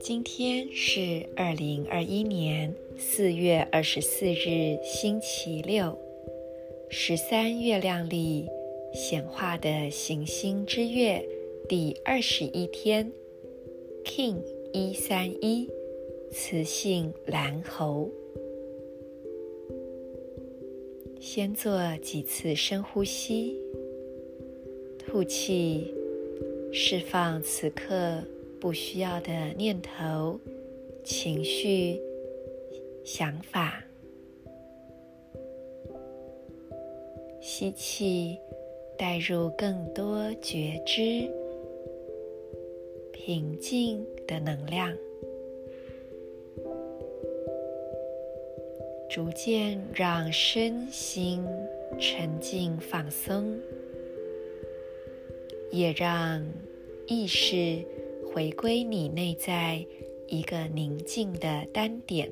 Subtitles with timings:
[0.00, 5.98] 今天是二零二一年四月二十四日，星期六，
[6.88, 8.46] 十三月亮历
[8.92, 11.22] 显化的行星之月
[11.68, 13.12] 第二十一天
[14.04, 14.36] ，King
[14.72, 15.68] 一三一，
[16.30, 18.10] 雌性蓝猴。
[21.26, 23.58] 先做几次深呼吸，
[24.98, 25.90] 吐气，
[26.70, 28.22] 释放此刻。
[28.60, 30.38] 不需要的念头、
[31.02, 31.98] 情绪、
[33.04, 33.82] 想法。
[37.40, 38.38] 吸气，
[38.98, 41.26] 带入更多觉知、
[43.12, 44.94] 平静的能量，
[49.14, 51.40] 逐渐让身心
[52.00, 53.56] 沉静放松，
[55.70, 56.44] 也让
[57.06, 57.78] 意识。
[58.26, 59.86] 回归你内在
[60.26, 62.28] 一个宁静的单点，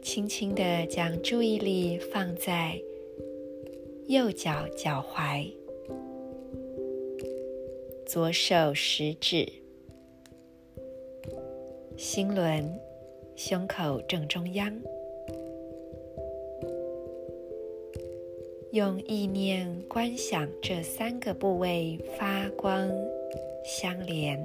[0.00, 2.80] 轻轻地将注意力放在
[4.06, 5.50] 右脚脚踝、
[8.06, 9.44] 左手食指、
[11.98, 12.78] 心轮、
[13.34, 14.80] 胸口正中央。
[18.70, 22.88] 用意念观想这三个部位发光
[23.64, 24.38] 相连，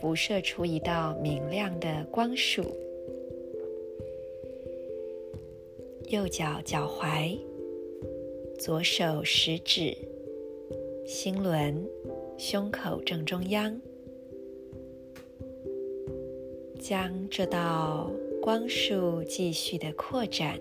[0.00, 2.62] 辐射出一道明亮的光束。
[6.08, 7.38] 右脚脚踝、
[8.58, 9.94] 左手食指、
[11.04, 11.86] 心轮、
[12.38, 13.78] 胸口正中央，
[16.82, 18.10] 将这道
[18.42, 20.58] 光束继续的扩展。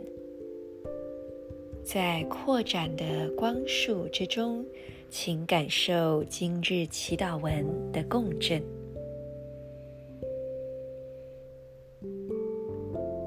[1.84, 4.64] 在扩展的光束之中，
[5.10, 8.62] 请感受今日祈祷文的共振。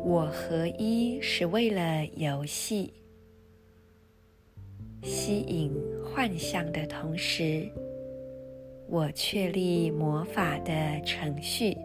[0.05, 2.93] 我合一是为了游戏，
[5.03, 5.73] 吸引
[6.05, 7.69] 幻象的同时，
[8.89, 10.73] 我确立魔法的
[11.05, 11.77] 程序，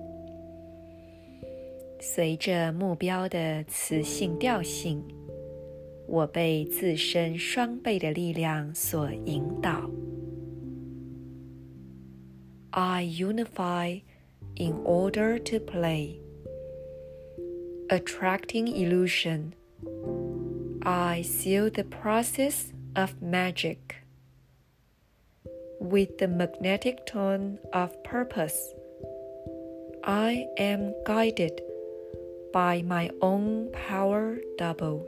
[2.01, 5.05] 随着目标的磁性调性。
[6.07, 9.91] 我被自身双倍的力量所引导。
[12.71, 14.03] I unify
[14.57, 16.21] in order to play,
[17.89, 19.53] attracting illusion.
[20.83, 23.79] I seal the process of magic
[25.81, 28.75] with the magnetic tone of purpose.
[30.03, 31.63] I am guided
[32.52, 35.06] by my own power doubled.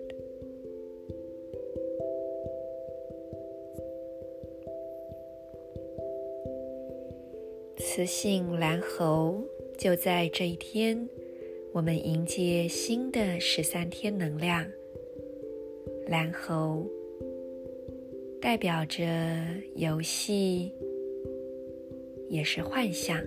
[7.77, 9.41] 磁性蓝猴
[9.77, 11.09] 就在这一天，
[11.73, 14.65] 我们迎接新的十三天能量。
[16.07, 16.85] 蓝猴
[18.39, 19.03] 代表着
[19.75, 20.71] 游戏，
[22.29, 23.17] 也是幻想。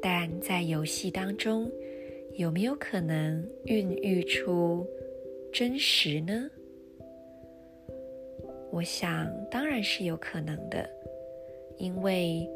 [0.00, 1.70] 但在游戏当中，
[2.34, 4.86] 有没有可能孕育出
[5.52, 6.50] 真实呢？
[8.70, 10.88] 我想，当然是有可能的，
[11.78, 12.48] 因为。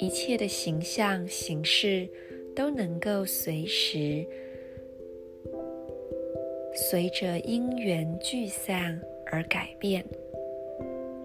[0.00, 2.08] 一切的形象形式
[2.54, 4.24] 都能够随时
[6.72, 8.96] 随着因缘聚散
[9.26, 10.04] 而改变，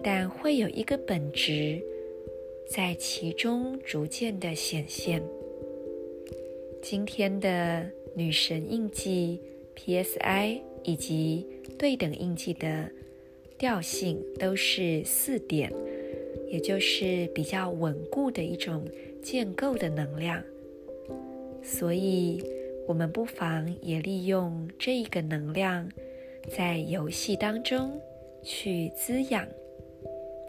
[0.02, 1.80] 但会有一个本质
[2.66, 5.22] 在其中逐渐的显现。
[6.86, 9.40] 今天的女神印记
[9.74, 11.46] PSI 以及
[11.78, 12.90] 对等印记的
[13.56, 15.72] 调性都是四点。
[16.50, 18.86] 也就是比较稳固的一种
[19.22, 20.44] 建构的能量，
[21.62, 22.44] 所以
[22.86, 25.90] 我们不妨也利用这一个能量，
[26.54, 27.98] 在游戏当中
[28.42, 29.48] 去滋养，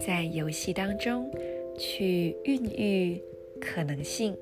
[0.06, 1.32] 在游戏当中
[1.80, 3.20] 去孕育
[3.62, 4.36] 可能性，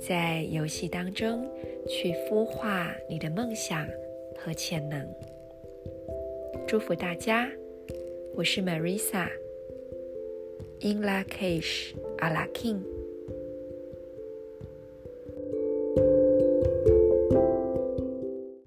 [0.00, 1.48] 在游戏当中
[1.88, 3.86] 去孵化你的梦想
[4.36, 5.06] 和潜能。
[6.66, 7.48] 祝福大家，
[8.34, 9.28] 我是 Marisa。
[10.80, 12.82] In Lak'ech, A La K'in